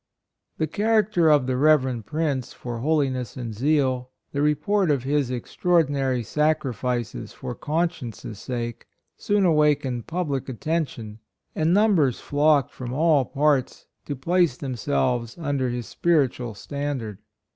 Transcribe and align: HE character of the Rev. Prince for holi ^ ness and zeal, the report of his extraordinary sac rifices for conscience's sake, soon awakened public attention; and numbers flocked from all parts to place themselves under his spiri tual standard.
HE 0.57 0.65
character 0.65 1.29
of 1.29 1.45
the 1.45 1.55
Rev. 1.55 2.03
Prince 2.03 2.53
for 2.53 2.79
holi 2.79 3.09
^ 3.09 3.11
ness 3.11 3.37
and 3.37 3.53
zeal, 3.53 4.09
the 4.31 4.41
report 4.41 4.89
of 4.89 5.03
his 5.03 5.29
extraordinary 5.29 6.23
sac 6.23 6.61
rifices 6.63 7.33
for 7.33 7.53
conscience's 7.53 8.39
sake, 8.39 8.87
soon 9.15 9.45
awakened 9.45 10.07
public 10.07 10.49
attention; 10.49 11.19
and 11.53 11.71
numbers 11.71 12.19
flocked 12.19 12.71
from 12.71 12.91
all 12.91 13.25
parts 13.25 13.85
to 14.05 14.15
place 14.15 14.57
themselves 14.57 15.37
under 15.37 15.69
his 15.69 15.85
spiri 15.85 16.27
tual 16.29 16.57
standard. 16.57 17.19